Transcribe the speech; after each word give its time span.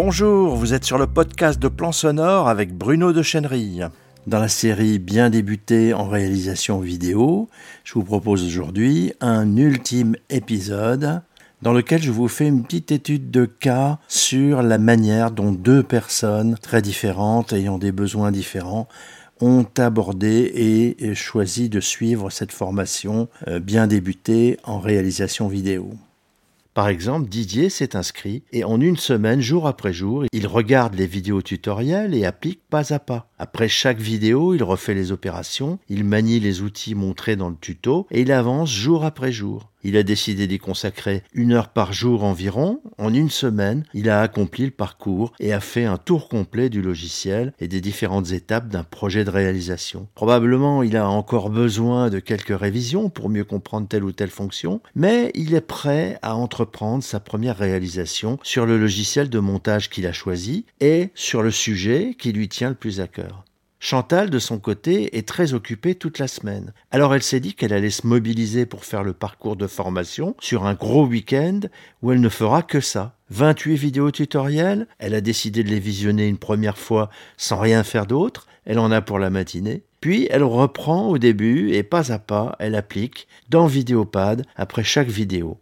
Bonjour, 0.00 0.54
vous 0.54 0.74
êtes 0.74 0.84
sur 0.84 0.96
le 0.96 1.08
podcast 1.08 1.58
de 1.58 1.66
Plan 1.66 1.90
Sonore 1.90 2.48
avec 2.48 2.72
Bruno 2.72 3.12
de 3.12 3.20
Chenery. 3.20 3.80
Dans 4.28 4.38
la 4.38 4.46
série 4.46 5.00
Bien 5.00 5.28
débuté 5.28 5.92
en 5.92 6.06
réalisation 6.08 6.78
vidéo, 6.78 7.48
je 7.82 7.94
vous 7.94 8.04
propose 8.04 8.46
aujourd'hui 8.46 9.12
un 9.20 9.56
ultime 9.56 10.14
épisode 10.30 11.22
dans 11.62 11.72
lequel 11.72 12.00
je 12.00 12.12
vous 12.12 12.28
fais 12.28 12.46
une 12.46 12.62
petite 12.62 12.92
étude 12.92 13.32
de 13.32 13.44
cas 13.44 13.98
sur 14.06 14.62
la 14.62 14.78
manière 14.78 15.32
dont 15.32 15.50
deux 15.50 15.82
personnes 15.82 16.56
très 16.62 16.80
différentes, 16.80 17.52
ayant 17.52 17.78
des 17.78 17.90
besoins 17.90 18.30
différents, 18.30 18.86
ont 19.40 19.66
abordé 19.78 20.94
et 21.00 21.14
choisi 21.16 21.68
de 21.68 21.80
suivre 21.80 22.30
cette 22.30 22.52
formation 22.52 23.28
euh, 23.48 23.58
bien 23.58 23.88
débutée 23.88 24.58
en 24.62 24.78
réalisation 24.78 25.48
vidéo. 25.48 25.90
Par 26.78 26.86
exemple, 26.86 27.28
Didier 27.28 27.70
s'est 27.70 27.96
inscrit 27.96 28.44
et 28.52 28.62
en 28.62 28.80
une 28.80 28.96
semaine, 28.96 29.40
jour 29.40 29.66
après 29.66 29.92
jour, 29.92 30.26
il 30.32 30.46
regarde 30.46 30.94
les 30.94 31.08
vidéos 31.08 31.42
tutoriels 31.42 32.14
et 32.14 32.24
applique 32.24 32.60
pas 32.70 32.94
à 32.94 33.00
pas. 33.00 33.32
Après 33.36 33.66
chaque 33.66 33.98
vidéo, 33.98 34.54
il 34.54 34.62
refait 34.62 34.94
les 34.94 35.10
opérations, 35.10 35.80
il 35.88 36.04
manie 36.04 36.38
les 36.38 36.62
outils 36.62 36.94
montrés 36.94 37.34
dans 37.34 37.48
le 37.48 37.56
tuto 37.56 38.06
et 38.12 38.20
il 38.20 38.30
avance 38.30 38.70
jour 38.70 39.04
après 39.04 39.32
jour. 39.32 39.72
Il 39.84 39.96
a 39.96 40.02
décidé 40.02 40.46
d'y 40.46 40.58
consacrer 40.58 41.22
une 41.32 41.52
heure 41.52 41.68
par 41.68 41.92
jour 41.92 42.24
environ. 42.24 42.80
En 42.98 43.14
une 43.14 43.30
semaine, 43.30 43.84
il 43.94 44.10
a 44.10 44.20
accompli 44.20 44.64
le 44.64 44.70
parcours 44.70 45.32
et 45.38 45.52
a 45.52 45.60
fait 45.60 45.84
un 45.84 45.98
tour 45.98 46.28
complet 46.28 46.68
du 46.68 46.82
logiciel 46.82 47.52
et 47.60 47.68
des 47.68 47.80
différentes 47.80 48.32
étapes 48.32 48.68
d'un 48.68 48.82
projet 48.82 49.24
de 49.24 49.30
réalisation. 49.30 50.08
Probablement, 50.14 50.82
il 50.82 50.96
a 50.96 51.08
encore 51.08 51.50
besoin 51.50 52.10
de 52.10 52.18
quelques 52.18 52.58
révisions 52.58 53.08
pour 53.08 53.28
mieux 53.28 53.44
comprendre 53.44 53.88
telle 53.88 54.04
ou 54.04 54.12
telle 54.12 54.30
fonction, 54.30 54.80
mais 54.94 55.30
il 55.34 55.54
est 55.54 55.60
prêt 55.60 56.18
à 56.22 56.34
entreprendre 56.34 57.04
sa 57.04 57.20
première 57.20 57.56
réalisation 57.56 58.38
sur 58.42 58.66
le 58.66 58.78
logiciel 58.78 59.30
de 59.30 59.38
montage 59.38 59.90
qu'il 59.90 60.06
a 60.06 60.12
choisi 60.12 60.66
et 60.80 61.10
sur 61.14 61.42
le 61.42 61.50
sujet 61.50 62.16
qui 62.18 62.32
lui 62.32 62.48
tient 62.48 62.70
le 62.70 62.74
plus 62.74 63.00
à 63.00 63.06
cœur. 63.06 63.44
Chantal, 63.80 64.28
de 64.28 64.40
son 64.40 64.58
côté, 64.58 65.16
est 65.16 65.26
très 65.26 65.54
occupée 65.54 65.94
toute 65.94 66.18
la 66.18 66.26
semaine. 66.26 66.72
Alors 66.90 67.14
elle 67.14 67.22
s'est 67.22 67.38
dit 67.38 67.54
qu'elle 67.54 67.72
allait 67.72 67.90
se 67.90 68.06
mobiliser 68.06 68.66
pour 68.66 68.84
faire 68.84 69.04
le 69.04 69.12
parcours 69.12 69.54
de 69.54 69.68
formation 69.68 70.34
sur 70.40 70.66
un 70.66 70.74
gros 70.74 71.06
week-end 71.06 71.60
où 72.02 72.10
elle 72.10 72.20
ne 72.20 72.28
fera 72.28 72.62
que 72.62 72.80
ça. 72.80 73.14
28 73.30 73.76
vidéos 73.76 74.10
tutoriels, 74.10 74.88
elle 74.98 75.14
a 75.14 75.20
décidé 75.20 75.62
de 75.62 75.68
les 75.68 75.78
visionner 75.78 76.26
une 76.26 76.38
première 76.38 76.76
fois 76.76 77.08
sans 77.36 77.58
rien 77.58 77.84
faire 77.84 78.06
d'autre, 78.06 78.48
elle 78.64 78.80
en 78.80 78.90
a 78.90 79.00
pour 79.00 79.20
la 79.20 79.30
matinée. 79.30 79.84
Puis 80.00 80.26
elle 80.30 80.42
reprend 80.42 81.08
au 81.08 81.18
début 81.18 81.72
et 81.72 81.84
pas 81.84 82.12
à 82.12 82.18
pas, 82.18 82.56
elle 82.58 82.74
applique 82.74 83.28
dans 83.48 83.66
Vidéopad 83.66 84.44
après 84.56 84.84
chaque 84.84 85.08
vidéo. 85.08 85.58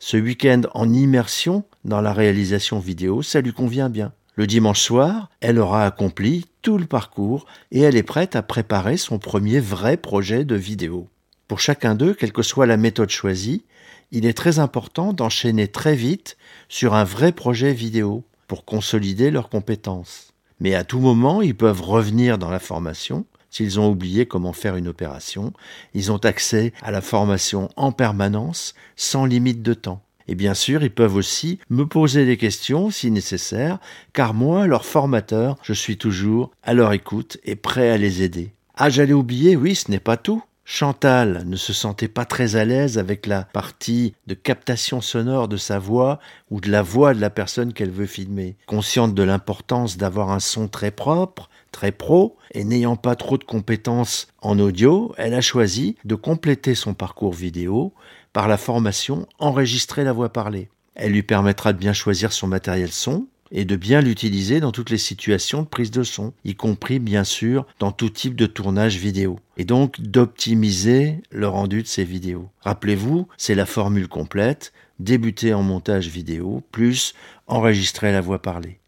Ce 0.00 0.16
week-end 0.16 0.62
en 0.74 0.92
immersion 0.92 1.64
dans 1.84 2.00
la 2.00 2.12
réalisation 2.12 2.80
vidéo, 2.80 3.22
ça 3.22 3.40
lui 3.40 3.52
convient 3.52 3.90
bien. 3.90 4.12
Le 4.36 4.46
dimanche 4.46 4.80
soir, 4.80 5.28
elle 5.40 5.58
aura 5.58 5.84
accompli 5.84 6.46
tout 6.62 6.78
le 6.78 6.86
parcours 6.86 7.46
et 7.72 7.80
elle 7.80 7.96
est 7.96 8.02
prête 8.02 8.36
à 8.36 8.42
préparer 8.42 8.96
son 8.96 9.18
premier 9.18 9.60
vrai 9.60 9.96
projet 9.96 10.44
de 10.44 10.54
vidéo. 10.54 11.08
Pour 11.48 11.58
chacun 11.58 11.96
d'eux, 11.96 12.14
quelle 12.14 12.32
que 12.32 12.42
soit 12.42 12.66
la 12.66 12.76
méthode 12.76 13.10
choisie, 13.10 13.64
il 14.12 14.26
est 14.26 14.36
très 14.36 14.60
important 14.60 15.12
d'enchaîner 15.12 15.66
très 15.68 15.96
vite 15.96 16.36
sur 16.68 16.94
un 16.94 17.04
vrai 17.04 17.32
projet 17.32 17.72
vidéo 17.72 18.24
pour 18.46 18.64
consolider 18.64 19.30
leurs 19.30 19.48
compétences. 19.48 20.32
Mais 20.60 20.74
à 20.74 20.84
tout 20.84 21.00
moment, 21.00 21.42
ils 21.42 21.56
peuvent 21.56 21.82
revenir 21.82 22.38
dans 22.38 22.50
la 22.50 22.58
formation. 22.58 23.24
S'ils 23.50 23.80
ont 23.80 23.90
oublié 23.90 24.26
comment 24.26 24.52
faire 24.52 24.76
une 24.76 24.86
opération, 24.86 25.52
ils 25.92 26.12
ont 26.12 26.18
accès 26.18 26.72
à 26.82 26.92
la 26.92 27.00
formation 27.00 27.68
en 27.76 27.90
permanence, 27.90 28.74
sans 28.94 29.24
limite 29.24 29.62
de 29.62 29.74
temps. 29.74 30.02
Et 30.30 30.36
bien 30.36 30.54
sûr, 30.54 30.84
ils 30.84 30.92
peuvent 30.92 31.16
aussi 31.16 31.58
me 31.70 31.84
poser 31.86 32.24
des 32.24 32.36
questions 32.36 32.90
si 32.90 33.10
nécessaire, 33.10 33.80
car 34.12 34.32
moi, 34.32 34.68
leur 34.68 34.84
formateur, 34.84 35.56
je 35.64 35.72
suis 35.72 35.96
toujours 35.96 36.52
à 36.62 36.72
leur 36.72 36.92
écoute 36.92 37.38
et 37.42 37.56
prêt 37.56 37.90
à 37.90 37.96
les 37.96 38.22
aider. 38.22 38.52
Ah, 38.76 38.90
j'allais 38.90 39.12
oublier, 39.12 39.56
oui, 39.56 39.74
ce 39.74 39.90
n'est 39.90 39.98
pas 39.98 40.16
tout. 40.16 40.40
Chantal 40.72 41.42
ne 41.46 41.56
se 41.56 41.72
sentait 41.72 42.06
pas 42.06 42.24
très 42.24 42.54
à 42.54 42.64
l'aise 42.64 42.96
avec 42.96 43.26
la 43.26 43.42
partie 43.42 44.14
de 44.28 44.34
captation 44.34 45.00
sonore 45.00 45.48
de 45.48 45.56
sa 45.56 45.80
voix 45.80 46.20
ou 46.48 46.60
de 46.60 46.70
la 46.70 46.80
voix 46.80 47.12
de 47.12 47.20
la 47.20 47.28
personne 47.28 47.72
qu'elle 47.72 47.90
veut 47.90 48.06
filmer. 48.06 48.56
Consciente 48.66 49.12
de 49.12 49.24
l'importance 49.24 49.96
d'avoir 49.96 50.30
un 50.30 50.38
son 50.38 50.68
très 50.68 50.92
propre, 50.92 51.50
très 51.72 51.90
pro, 51.90 52.36
et 52.52 52.62
n'ayant 52.62 52.94
pas 52.94 53.16
trop 53.16 53.36
de 53.36 53.42
compétences 53.42 54.28
en 54.42 54.60
audio, 54.60 55.12
elle 55.18 55.34
a 55.34 55.40
choisi 55.40 55.96
de 56.04 56.14
compléter 56.14 56.76
son 56.76 56.94
parcours 56.94 57.34
vidéo 57.34 57.92
par 58.32 58.46
la 58.46 58.56
formation 58.56 59.26
enregistrer 59.40 60.04
la 60.04 60.12
voix 60.12 60.32
parlée. 60.32 60.70
Elle 60.94 61.10
lui 61.10 61.24
permettra 61.24 61.72
de 61.72 61.78
bien 61.78 61.92
choisir 61.92 62.32
son 62.32 62.46
matériel 62.46 62.92
son 62.92 63.26
et 63.52 63.64
de 63.64 63.76
bien 63.76 64.00
l'utiliser 64.00 64.60
dans 64.60 64.72
toutes 64.72 64.90
les 64.90 64.98
situations 64.98 65.62
de 65.62 65.66
prise 65.66 65.90
de 65.90 66.02
son, 66.02 66.32
y 66.44 66.54
compris 66.54 66.98
bien 66.98 67.24
sûr 67.24 67.66
dans 67.78 67.92
tout 67.92 68.10
type 68.10 68.36
de 68.36 68.46
tournage 68.46 68.96
vidéo, 68.96 69.38
et 69.56 69.64
donc 69.64 70.00
d'optimiser 70.00 71.22
le 71.30 71.48
rendu 71.48 71.82
de 71.82 71.88
ses 71.88 72.04
vidéos. 72.04 72.48
Rappelez-vous, 72.60 73.28
c'est 73.36 73.54
la 73.54 73.66
formule 73.66 74.08
complète, 74.08 74.72
débuter 74.98 75.54
en 75.54 75.62
montage 75.62 76.08
vidéo, 76.08 76.62
plus 76.72 77.14
enregistrer 77.46 78.12
la 78.12 78.20
voix 78.20 78.40
parlée. 78.40 78.80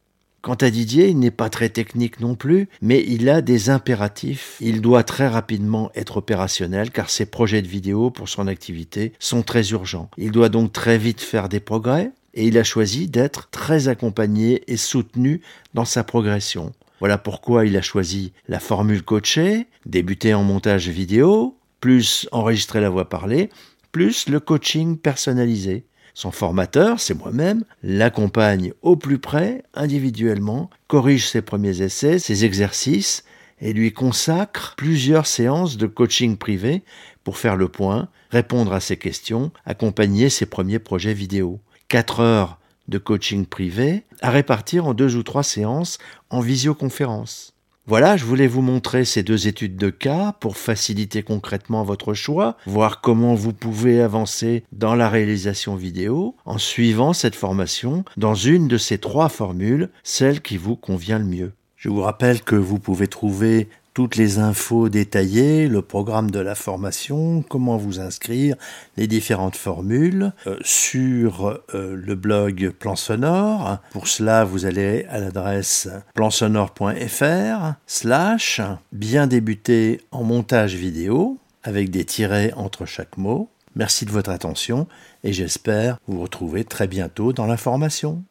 Quant 0.43 0.55
à 0.55 0.71
Didier, 0.71 1.09
il 1.09 1.21
n'est 1.21 1.31
pas 1.31 1.49
très 1.51 1.69
technique 1.69 2.19
non 2.19 2.35
plus, 2.35 2.69
mais 2.81 3.05
il 3.07 3.29
a 3.29 3.43
des 3.43 3.71
impératifs. 3.71 4.57
Il 4.61 4.81
doit 4.81 5.05
très 5.05 5.29
rapidement 5.29 5.93
être 5.95 6.17
opérationnel 6.17 6.91
car 6.91 7.11
ses 7.11 7.27
projets 7.27 7.63
de 7.63 7.69
vidéo 7.69 8.11
pour 8.11 8.29
son 8.29 8.49
activité 8.49 9.13
sont 9.21 9.43
très 9.43 9.71
urgents. 9.71 10.11
Il 10.19 10.33
doit 10.33 10.49
donc 10.49 10.73
très 10.73 10.99
vite 10.99 11.21
faire 11.21 11.49
des 11.49 11.61
progrès 11.61 12.11
et 12.35 12.47
il 12.47 12.59
a 12.59 12.65
choisi 12.65 13.09
d'être 13.09 13.49
très 13.51 13.89
accompagné 13.89 14.63
et 14.67 14.77
soutenu 14.77 15.41
dans 15.75 15.85
sa 15.85 16.05
progression. 16.05 16.73
Voilà 17.01 17.19
pourquoi 17.19 17.67
il 17.67 17.77
a 17.77 17.83
choisi 17.83 18.33
la 18.49 18.61
formule 18.61 19.03
coachée, 19.03 19.67
débuter 19.87 20.35
en 20.35 20.45
montage 20.45 20.89
vidéo, 20.89 21.57
plus 21.81 22.29
enregistrer 22.31 22.81
la 22.81 22.91
voix 22.91 23.09
parlée, 23.09 23.51
plus 23.91 24.29
le 24.29 24.41
coaching 24.41 24.97
personnalisé. 24.97 25.85
Son 26.15 26.31
formateur, 26.31 27.01
c'est 27.01 27.15
moi-même, 27.15 27.65
l'accompagne 27.83 28.73
au 28.83 28.97
plus 28.97 29.19
près, 29.19 29.65
individuellement, 29.75 30.71
corrige 30.87 31.29
ses 31.29 31.43
premiers 31.43 31.83
essais, 31.83 32.19
ses 32.19 32.45
exercices, 32.45 33.25
et 33.61 33.73
lui 33.73 33.93
consacre 33.93 34.75
plusieurs 34.77 35.27
séances 35.27 35.77
de 35.77 35.87
coaching 35.87 36.37
privé 36.37 36.83
pour 37.25 37.39
faire 37.39 37.57
le 37.57 37.69
point, 37.69 38.09
répondre 38.31 38.73
à 38.73 38.81
ses 38.81 38.97
questions, 38.97 39.53
accompagner 39.65 40.29
ses 40.29 40.47
premiers 40.47 40.81
projets 40.81 41.15
vidéo. 41.15 41.61
Quatre 41.93 42.21
heures 42.21 42.59
de 42.89 42.97
coaching 42.97 43.45
privé 43.45 44.05
à 44.23 44.31
répartir 44.31 44.87
en 44.87 44.95
deux 44.95 45.17
ou 45.17 45.23
trois 45.23 45.43
séances 45.43 45.99
en 46.31 46.41
visioconférence. 46.41 47.53
Voilà, 47.87 48.17
je 48.17 48.25
voulais 48.25 48.47
vous 48.47 48.63
montrer 48.63 49.05
ces 49.05 49.23
deux 49.23 49.47
études 49.47 49.77
de 49.77 49.91
cas 49.91 50.33
pour 50.41 50.57
faciliter 50.57 51.23
concrètement 51.23 51.85
votre 51.85 52.15
choix, 52.15 52.57
voir 52.65 53.03
comment 53.03 53.35
vous 53.35 53.53
pouvez 53.53 54.01
avancer 54.01 54.65
dans 54.73 54.95
la 54.95 55.11
réalisation 55.11 55.77
vidéo 55.77 56.35
en 56.47 56.57
suivant 56.57 57.13
cette 57.13 57.37
formation 57.37 58.07
dans 58.17 58.35
une 58.35 58.69
de 58.69 58.79
ces 58.79 58.97
trois 58.97 59.29
formules, 59.29 59.91
celle 60.03 60.41
qui 60.41 60.57
vous 60.57 60.77
convient 60.77 61.19
le 61.19 61.27
mieux. 61.27 61.53
Je 61.77 61.91
vous 61.91 62.01
rappelle 62.01 62.41
que 62.41 62.57
vous 62.57 62.79
pouvez 62.79 63.09
trouver 63.09 63.69
toutes 63.95 64.17
les 64.17 64.39
infos 64.39 64.89
détaillées, 64.89 65.69
le 65.69 65.83
programme 65.83 66.31
de 66.31 66.39
la 66.39 66.55
formation, 66.55 67.43
comment 67.49 67.77
vous 67.77 68.01
inscrire, 68.01 68.57
les 68.97 69.07
différentes 69.07 69.57
formules 69.57 70.33
euh, 70.47 70.57
sur 70.63 71.61
euh, 71.75 71.95
le 71.95 72.15
blog 72.15 72.71
Plan 72.79 72.97
Sonore. 72.97 73.79
Pour 73.91 74.09
cela, 74.09 74.45
vous 74.45 74.65
allez 74.67 75.05
à 75.11 75.19
l'adresse 75.19 75.89
plansonore.fr 76.15 77.75
slash 77.87 78.61
bien 78.93 79.27
débuter 79.27 80.01
en 80.11 80.25
montage 80.25 80.75
vidéo 80.75 81.39
avec 81.63 81.91
des 81.91 82.05
tirets 82.05 82.53
entre 82.57 82.87
chaque 82.87 83.17
mot. 83.17 83.49
Merci 83.75 84.05
de 84.05 84.11
votre 84.11 84.31
attention 84.31 84.87
et 85.25 85.33
j'espère 85.33 85.99
vous 86.07 86.21
retrouver 86.21 86.65
très 86.65 86.87
bientôt 86.87 87.33
dans 87.33 87.47
la 87.47 87.57
formation. 87.57 88.23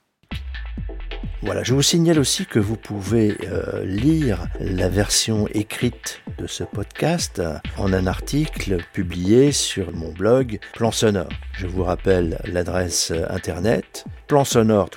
Voilà, 1.44 1.64
je 1.64 1.74
vous 1.74 1.82
signale 1.82 2.20
aussi 2.20 2.46
que 2.46 2.60
vous 2.60 2.76
pouvez 2.76 3.36
euh, 3.46 3.84
lire 3.84 4.46
la 4.60 4.90
version 4.90 5.48
écrite 5.48 6.22
de 6.38 6.46
ce 6.46 6.64
podcast 6.64 7.42
en 7.78 7.94
un 7.94 8.06
article 8.06 8.78
publié 8.94 9.52
sur 9.52 9.92
mon 9.92 10.12
blog 10.12 10.60
Plan 10.74 10.92
Sonore. 10.92 11.30
Je 11.54 11.66
vous 11.66 11.84
rappelle 11.84 12.40
l'adresse 12.46 13.10
euh, 13.10 13.26
internet 13.32 14.06
plansonore 14.28 14.92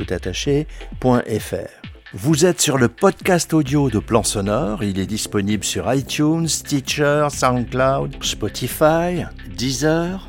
Vous 2.12 2.44
êtes 2.44 2.60
sur 2.60 2.76
le 2.76 2.88
podcast 2.88 3.54
audio 3.54 3.88
de 3.88 3.98
Plan 3.98 4.22
Sonore. 4.22 4.84
Il 4.84 5.00
est 5.00 5.06
disponible 5.06 5.64
sur 5.64 5.92
iTunes, 5.92 6.46
Stitcher, 6.46 7.28
SoundCloud, 7.30 8.22
Spotify, 8.22 9.24
Deezer 9.56 10.28